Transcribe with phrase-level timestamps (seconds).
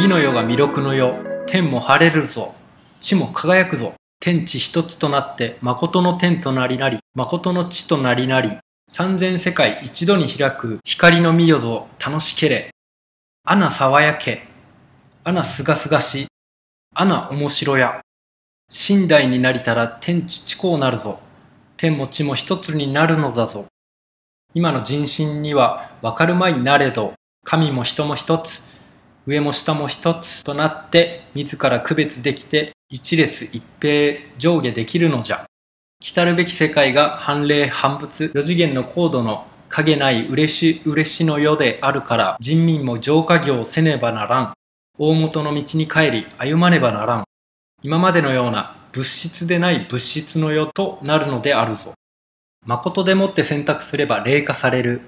[0.00, 1.14] 次の世が弥勒の世
[1.46, 2.54] 天も晴れるぞ。
[3.00, 3.92] 地も輝くぞ。
[4.18, 8.50] 天地一つとなって誠の天となりなり誠の地となりなり。
[8.88, 12.70] 三千世界一度に開く光の御代ぞ楽しけれ。
[13.44, 14.44] アナ爽やけ。
[15.22, 16.28] アナすがすがし
[16.94, 18.00] アナ面白や。
[18.88, 21.20] 寝台になりたら天地地高なるぞ。
[21.76, 23.66] 天も地も一つになるのだぞ。
[24.54, 27.12] 今の人心にはわかるまいなれど。
[27.44, 28.69] 神も人も一つ。
[29.26, 35.46] 上も下も一つとなって自ら区別できて一列一平上下できるのじゃ。
[36.02, 44.52] 来るべき世界が反霊反仏四次元の高度の影ない嬉し嬉しの世であるから人民も浄化業せねばならん。
[44.98, 47.24] 大元の道に帰り歩まねばならん。
[47.82, 51.92] 今までのような物質でない物質の世となるのであるぞ。
[52.66, 55.02] 誠でもって選択すれば霊化される。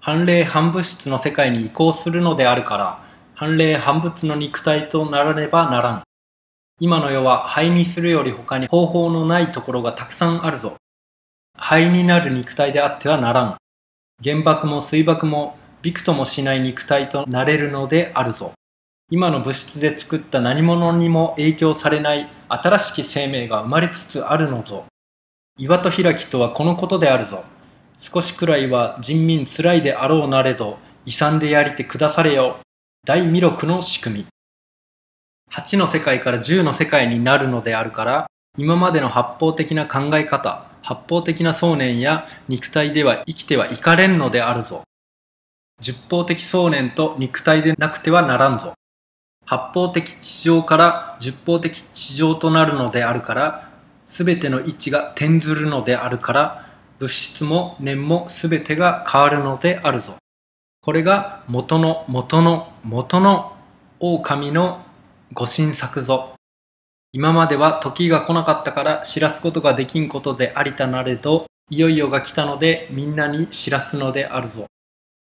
[0.00, 3.07] 反霊反物質の世界に移行するのであるから
[3.38, 6.02] 反霊反物の肉体とならねばならん。
[6.80, 10.74] 今の世は灰にするより他に方法のないところがたくさんあるぞ。
[11.56, 13.56] 灰になる肉体であってはならん。
[14.24, 18.54] 原爆も水爆もびくともしない肉体となれるのであるぞ。
[19.08, 24.86] 今の物質で作った何者にも影響されない新しき生命が生まれつつあるのぞ。
[25.56, 27.44] 岩と開きとはこのことであるぞ。
[27.98, 32.58] 少しくらいは人民つらいであろうなれど、遺産でやりてくだされよ。
[33.08, 34.26] 大弥勒の仕組み。
[35.50, 38.26] 8の世界から10の世界になるのであるから、
[38.58, 44.82] 今までの八方的な考え方、八方的な想念や肉体では生きてはいかれんのであるぞ。
[45.80, 48.74] 十方的想念と肉体でなくてはならんぞ。
[49.46, 53.70] 八方的地上から十方的地上となるのであるから、
[54.04, 60.18] すべての位置が転ずるのであるから、物質も念もすべてが変わるのであるぞ。
[60.80, 63.52] これが元の元の元の
[64.00, 64.84] 狼の
[65.32, 66.34] ご神作ぞ。
[67.12, 74.66] 今までは時が来なかったから知らすことができんことでありたなれど、いよいよが来たのでみんなに知らすのであるぞ。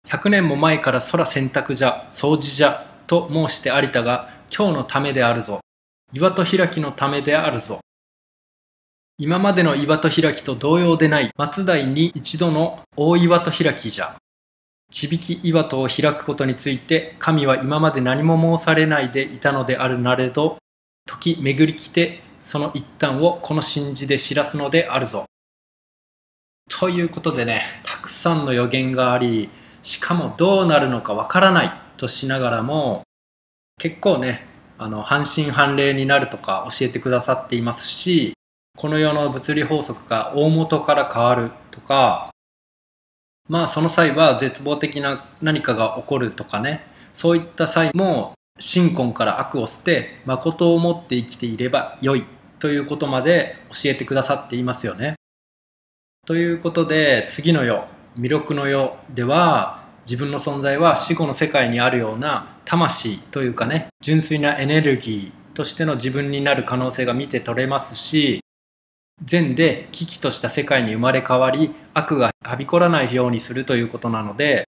[0.08, 5.60] 百年も前から空洗濯じゃ、掃除じゃ、と申してありたが、今日のためであるぞ。
[6.14, 7.80] 岩と開きのためであるぞ。
[9.18, 14.21] 今までの岩と開きと同様でない松代に一度の大岩と開きじゃ。
[14.92, 20.58] ちびき岩戸を開くことについて神は今まで何も申されないでいたのであるなれど
[21.08, 25.26] 時巡り来てその一端をこの神事で知らすのであるぞ。
[26.70, 29.50] ということでねたくさんの予言があり
[29.82, 33.04] しかもどうなるのかわからないとしながらも
[33.78, 34.46] 結構ね
[34.78, 38.34] あの半信半霊になるとか教えてくださっていますし
[38.78, 42.31] この世の物理法則が大元から変わるとか
[43.52, 52.24] まあその際は絶望的な何かが起こるとかねそういった際も信根から悪を捨て誠をもって生きていればよい
[52.60, 55.16] ということまで教えてくださっていますよね。
[56.26, 68.42] ということで次の世弥勒の世では自分の存在は死後の世界にあるような魂というかね純粋なエネルギーとしての自分になる可能性が見て取れますし
[69.24, 74.66] 善で危機とした世界に生まれ変わり悪がはびこらないようにするということなので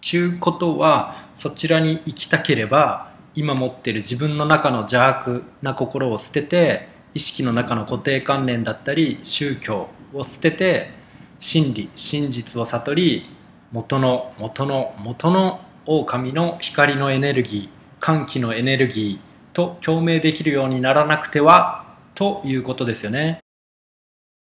[0.00, 10.90] ちゅうことはそちらに行きたければ今持ってる自分の中の邪悪な心を捨てて意識の中の固定観念だったり宗教を捨てて
[11.38, 13.26] 真理真実を悟り
[13.72, 21.87] 元の元の元の狼の光のエネルギー歓喜のエネルギーと共鳴できるようにならなくては
[22.18, 23.38] ということですよね。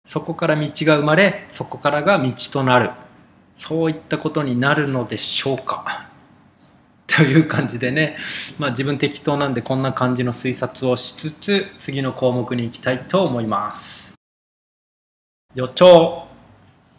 [0.05, 2.93] そこから道が生まれ、そこからが道となる。
[3.57, 6.09] そういったことになるのでしょうか。
[7.09, 8.17] という感じでね、
[8.61, 14.15] まあ自分適当なんでこんな感じの推察をしつつ、次の項目に行きたいと思います。
[15.57, 16.29] 予兆。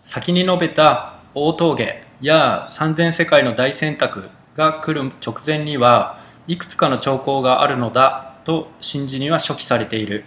[0.04, 10.25] 先に述べた大峠や三千世界の大選択が来る直前には、いくつかの兆候があるのだと信じには初期されている。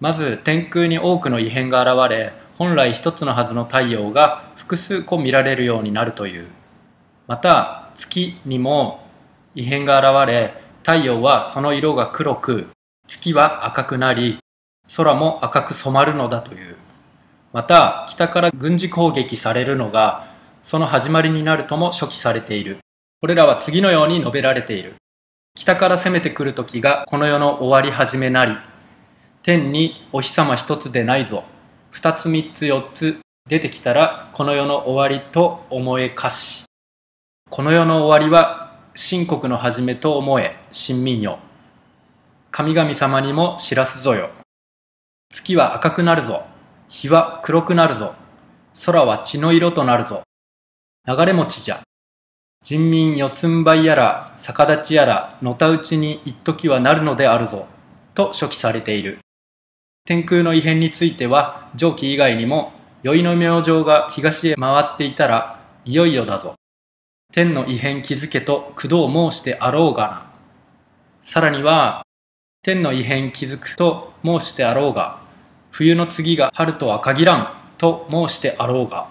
[0.00, 6.48] まず天空に多くの異変が現れ本来一つのはずの太陽が複数個見られるようになるという。
[7.26, 9.06] また月にも
[9.54, 12.68] 異変が現れ太陽はその色が黒く
[13.06, 14.38] 月は赤くなり
[14.96, 16.76] 空も赤く染まるのだという。
[17.52, 20.28] また北から軍事攻撃されるのが
[20.62, 22.78] その始まりになるとも初期されている。
[23.20, 24.94] これらは次のように述べられている。
[25.54, 28.56] 北から攻めてくる時がこの世の終わり始めなり。
[29.42, 31.44] 天にお日様一つでないぞ。
[31.90, 36.66] 二つ三つ四つ出てきたらこの世の終わりと思えかし。
[37.48, 41.38] この世の終わりは秦国の始めと思え、新民よ。
[42.50, 44.28] 神々様にも知らすぞよ。
[45.30, 46.42] 月は赤くなるぞ。
[46.88, 48.14] 日は黒くなるぞ。
[48.84, 50.22] 空は血の色となるぞ。
[51.08, 51.80] 流れ餅じゃ。
[52.62, 57.66] 人民四つん這いやら、逆立ちやら、のたうちに一時はなるのであるぞ。
[58.14, 59.18] と書記されている。
[60.10, 62.72] 天空の異変については、上記以外にも、
[63.04, 66.56] 宵の明星が東へ回っていたら、いよいよだぞ。
[67.32, 70.26] 天の異変気づけと工藤申してあろうがな。
[71.20, 72.02] さらには、
[72.62, 75.20] 天の異変気づくと申してあろうが、
[75.70, 79.10] 冬の次が春とは限らんと申してあろうが、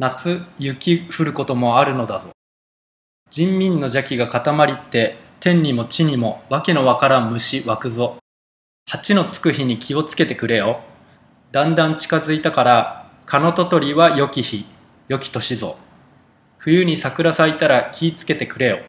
[0.00, 2.30] 夏雪降ることもあるのだぞ。
[3.30, 8.16] 人民の邪気が固まりって天にも地にもわけのわからん虫湧くぞ。
[8.88, 10.80] 蜂のつく日に気をつけてくれよ。
[11.50, 14.66] だんだん近づいたから、蚊のととりは良き日、
[15.08, 15.76] 良き年ぞ。
[16.58, 18.80] 冬に桜咲いたら気ぃつけてくれよ。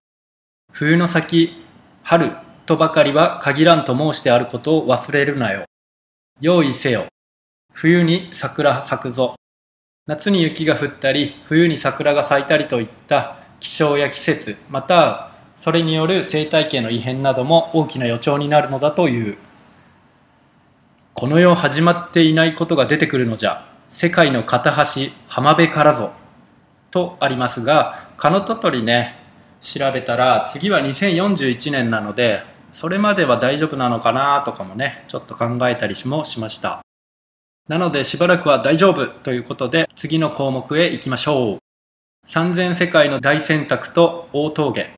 [0.72, 1.64] 冬の先、
[2.04, 2.32] 春
[2.66, 5.66] とばかりは限らんと申してあることを忘れるなよ。
[6.42, 7.08] 用意せよ。
[7.74, 9.36] 冬に桜咲くぞ。
[10.06, 19.38] 夏に雪が降ったり、冬に桜が咲いたりといった気象や季節、またそれによる生態系の異変なども大きな予兆になるのだという。
[21.16, 23.70] この世始まっていないことが出てくるのじゃ。
[23.88, 26.12] 世界の片端、浜辺からぞ。
[26.90, 29.20] とありますが、カノトトリね、
[29.62, 36.82] 調べたら次は2041年なので、それまでは大丈夫なのかなとかもね、ちょっと考えたりもしました。
[37.70, 41.58] なのでしばらくは大丈夫ということで次の項目へ行きましょう。
[42.26, 44.94] 三千世界の大選択と大峠。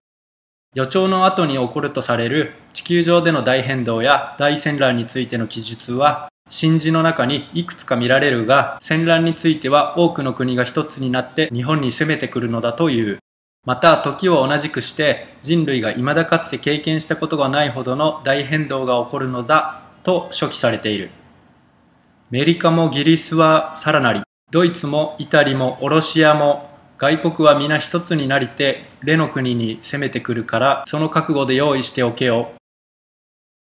[0.76, 13.18] 予兆の後に起こるとされる地球上での大変動や大戦乱についての記述は神事の中にいくつか見られるが、戦乱については多くの国が一つになって日本に攻めてくるのだという。
[13.66, 21.10] また、時を同じくして人類が未だかつて経験したことがないほどの大変動が起こるのだと書記されている。
[22.30, 32.54] メリカもギリスはさらなり、ドイツもイタリもオロシアも外国は皆一つになりて、レの国に攻めてくるから、その覚悟で用意しておけよ。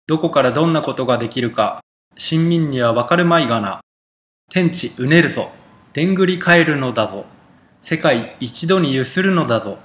[0.06, 1.80] どこからどんなことができるか、
[2.16, 3.80] 親民にはわかるまいがな。
[4.50, 5.50] 天地うねるぞ。
[5.92, 7.24] でんぐり返るのだぞ。
[7.80, 9.78] 世界一度にゆするのだぞ。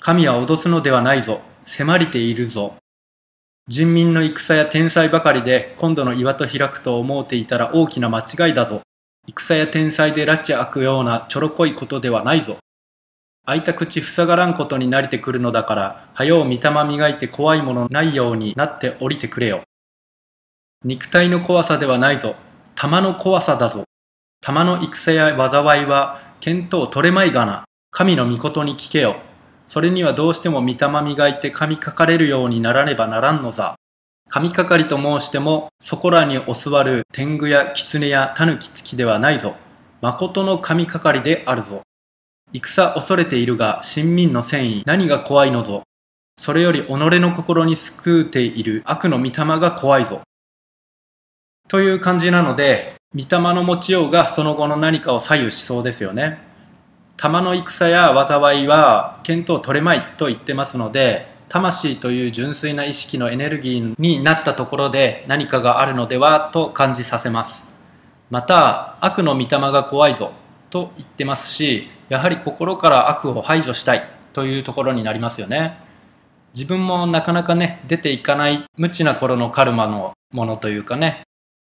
[0.00, 1.42] 神は脅すのではないぞ。
[1.66, 2.76] 迫りているぞ。
[3.66, 8.80] 人民の戦や天才ばかりで今度の岩と開くと思うていたら大きな間違いだぞ。
[9.28, 12.56] 戦や天才で拉致開くようなちょろこいことではないぞ。
[13.48, 19.62] 開いた口塞がらんことに慣れてくるのだから、はよう御霊磨いて怖いものないようになって降りてくれよ。
[20.84, 22.36] 肉体の怖さではないぞ。
[22.74, 23.84] 玉の怖さだぞ。
[24.42, 27.64] 玉の戦や災いは、見当取れまいがな。
[27.90, 29.16] 神の御事に聞けよ。
[29.64, 33.76] それにはどうしても御霊磨いて神かかれるようにならねばならんのざ。
[34.28, 39.56] 神かかりと申しても、そこらにお座る天狗や狐や狸付きではないぞ。
[40.02, 41.80] 誠の神かかりであるぞ。
[42.52, 45.82] 戦恐れているが、親民の戦意、何が怖いのぞ。
[46.38, 50.22] それより己の心に救うている悪の御霊が怖いぞ。
[51.68, 56.38] という感じなので、御霊の持ちようがその後の何かを左右しそうですよね。
[57.16, 67.72] 玉の戦や災いは見当取れまいと言ってますので、魂という純粋な意識のエネルギーになったところで何かがあるのではと感じさせます。
[68.30, 70.32] また、悪の御霊が怖いぞ
[70.70, 75.78] と言ってますし、やはり心から悪を排除したいというところになりますよね。
[76.54, 81.22] 自分もなかなかね、出ていかない無知な頃のカルマのものというかね、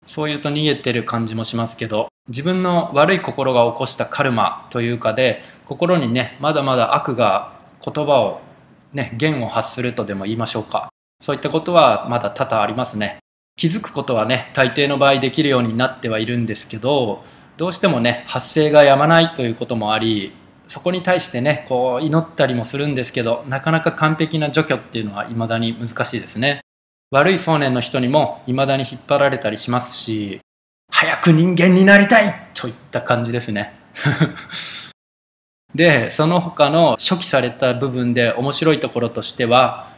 [0.06, 8.40] そう言うと逃げてる感じもしますけど、自分の悪い心が起こしたカルマというかで、心にね、まだまだ悪が言葉を
[8.92, 10.88] ね、言を発するとでも言いましょうか。
[11.20, 13.18] そういったことはまだ多々ありますね。
[13.56, 17.24] 気づくことはね、大抵の場合できるようになってはいるんですけど、
[17.56, 20.32] どうしてもね、発生がやまないということもあり、
[20.66, 26.60] そこに対してね、こう祈ったりもするんですけど、なかなか完璧な除去っていうのは未だに難しいですね。
[27.10, 30.40] 悪い想念の人にも未だに引っ張られたりしますし、
[30.90, 33.74] 早く人間になりたいといった感じですね。
[35.74, 39.88] で、その他の初期された部分で面白いところとしては、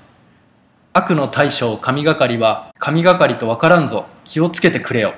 [0.92, 5.14] 悪の大将神がかりは神がかりとわからんぞ気をつけてくれよ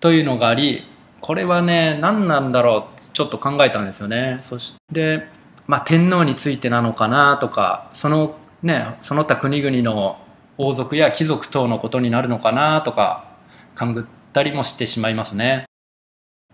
[0.00, 0.84] というのがあり
[1.24, 5.26] これはね何なんだろうちょっと考えたんですよねそして
[5.66, 10.18] まあ天皇についてなのかなとかそのねその他国々の
[10.58, 13.38] 王族や貴族等のことになるのかなとか
[13.74, 14.04] 勘ぐっ
[14.34, 15.64] たりもしてしまいますね。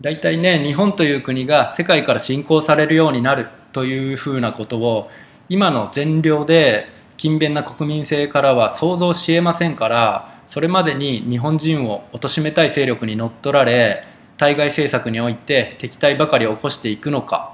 [0.00, 5.11] 大体ね、日本という国が世界から信仰されるようになるというふうなことを
[5.49, 6.87] 今の善良で
[7.19, 14.05] 勤勉な国民性からは想像しえませんからそれまでに日本人を貶めたい勢力に乗っ取られ
[14.41, 17.53] 対外政策において敵対ばかり起こしていくのか。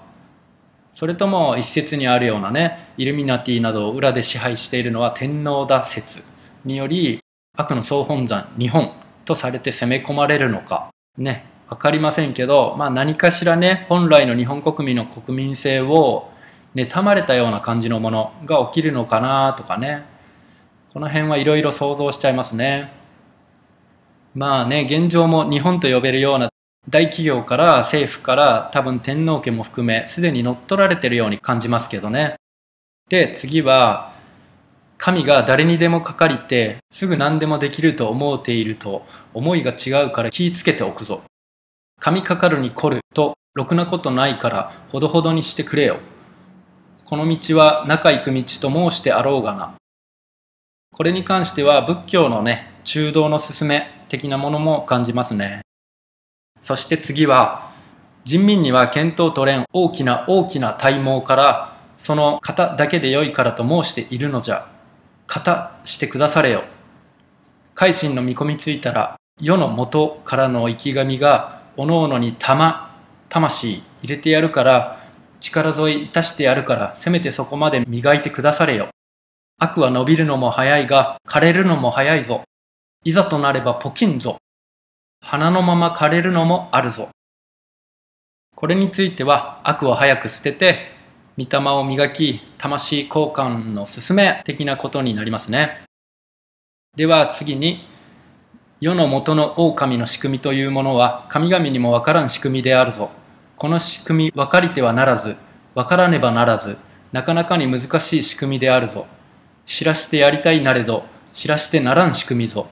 [0.94, 6.22] それとも一説にあるようなねイルミナティなどを裏で支配しているのは天皇だ説。
[6.64, 7.18] により
[7.58, 8.92] 悪の総本山日本
[9.24, 10.90] とされて攻め込まれるのか。
[11.18, 16.30] ね分かりませんけど、まあ、何かしらね本来の日本国民の国民性を
[16.76, 20.04] 妬まれたような感じのものが起きるのかなとかね。
[20.92, 22.92] この辺はいろいろ想像しちゃいますね。
[24.36, 26.48] まあね現状も日本と呼べるような
[26.88, 32.36] 大企業から政府から多分天皇家も含めすでに乗っ取られてるように感じますけどね。
[33.08, 34.14] で、次は
[34.98, 41.22] 神が誰にでもかかりてすぐ何でもできると思うていると思いが違うから気ぃつけておくぞ。
[42.00, 45.98] 神かかるに来るとろくなことないからほどほどにしてくれよ。
[47.04, 49.74] この道は中行く道と申してあろうがな。
[50.92, 55.65] これに関しては仏教のね、中道の勧め的なものも感じますね。
[56.60, 57.70] そして次は、
[58.24, 64.68] 人民には見当取れん大きな大きな体毛から、その型だけで良いからと申しているのじゃ。
[65.26, 66.64] 型してくだされよ。
[67.74, 72.96] 改心の見込みついたら、世の元からの生き神が、おのおのに玉、
[73.28, 75.04] 魂入れてやるから、
[75.40, 78.88] 力添えいたしてやるから、せめてそこまで磨いてくだされよ。
[79.58, 82.42] 悪は伸びるのも早いが、枯れるのも早いぞ。
[83.04, 84.38] いざとなればポキンぞ。
[85.28, 87.08] 花のまま枯れるのもあるぞ。
[88.54, 90.92] これについては悪を早く捨てて、
[91.36, 95.82] 御霊を磨き、魂交換の進め的なことになりますね。
[96.96, 97.88] では次に、
[98.80, 103.10] 世の元の狼の仕組みというものは神々にもわからん仕組みであるぞ。
[103.56, 105.34] この仕組み分かりてはならず、
[105.74, 106.78] 分からねばならず、
[107.10, 109.08] なかなかに難しい仕組みであるぞ。
[109.66, 111.02] 知らしてやりたいなれど、
[111.32, 112.68] 知らしてならん仕組みぞ。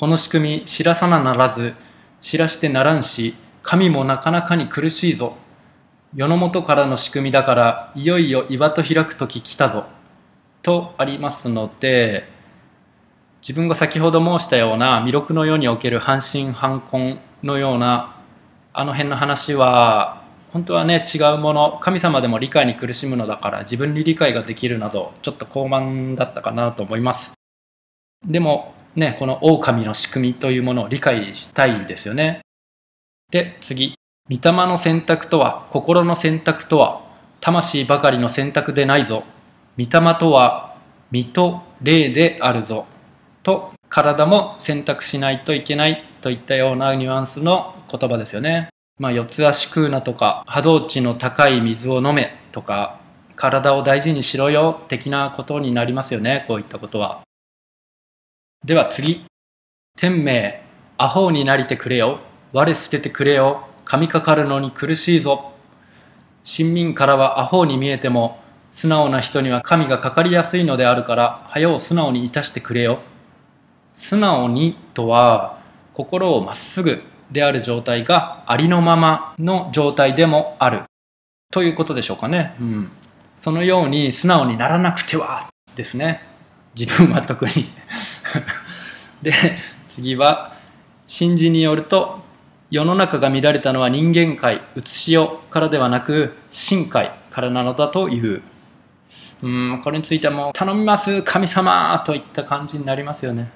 [0.00, 1.74] この仕組み知らさなならず、
[2.22, 5.36] 知らしてならんし、神もなかなかに苦しいぞ。
[6.14, 9.84] 世の元からの仕組みだから、いよいよ岩と開く時来たぞ。
[10.62, 12.26] とありますので、
[13.42, 18.16] 自分が先ほど申したような弥勒の世における半信半根のような
[18.72, 27.34] あの辺の話は本当はね違うもの神様でも理解に苦しむのだから自分に理解ができるなどちょっと高慢だったかなと思います
[28.26, 32.40] でもね、この狼の仕組みというものを理解したいですよね。
[33.30, 33.94] で、次。
[34.28, 37.02] 御霊の選択とは、心の選択とは、
[37.40, 39.24] 魂ばかりの選択でないぞ。
[39.78, 40.76] 御霊とは、
[41.10, 42.86] 身と霊であるぞ。
[43.42, 48.68] と、体も選択しないといけないといったようなニュアンスの言葉ですよね。
[48.98, 53.00] まあ、四つ足食うなとか、波動値の高い水を飲めとか、
[53.34, 57.22] 体を大事にしろよ的なことになりますよね、こういったことは。
[58.62, 59.24] では次。
[59.96, 60.62] 天命、
[60.98, 62.20] アホになりてくれよ。
[62.52, 63.66] 我捨ててくれよ。
[63.86, 65.52] 神かかるのに苦しいぞ。
[66.44, 68.38] 親民からはアホに見えても、
[68.70, 72.98] 素直な人には神がかかりやすいのであるから、早う素直にいたしてくれよ。
[73.94, 75.58] 素直にとは、
[75.94, 77.02] 心をまっすぐ
[77.32, 80.82] である状態がありのままの状態でもある。
[81.50, 82.54] ということでしょうかね。
[82.60, 82.90] うん。
[83.36, 86.28] そのように素直にならなくてはですね。
[86.78, 87.70] 自分は特に
[89.22, 89.32] で
[89.86, 90.56] 次は
[91.06, 92.20] 神事によると
[92.70, 98.42] 世の中が乱れたのは人間界うつしよからではなく神界からなのだという。
[99.42, 103.50] うんこれについても頼みます神様といった感じになりますよね。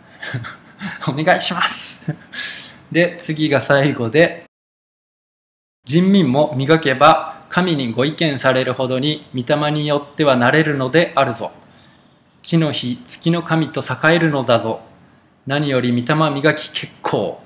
[1.07, 2.13] お願いします。
[2.91, 4.45] で次が最後で
[5.85, 11.53] 人民も磨けば神にご意見されるほどに御霊によってはなれるのであるぞ。
[12.45, 14.83] 地の日月の神と栄えるのだぞ。
[15.47, 17.41] 何より御霊磨き結構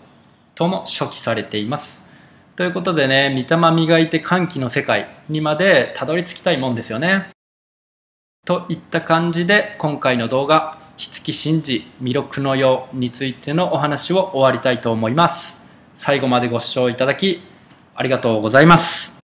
[0.56, 2.10] とも書記されています。
[2.56, 7.28] ということでね御霊磨いて歓喜の世界にまでたどり着きたいもんですよね。
[8.44, 15.64] といった感じで今回の動画「火付神事弥勒の世」についてのお話を終わりたいと思います。
[15.94, 17.40] 最後までご視聴いただき
[17.94, 19.17] ありがとうございます。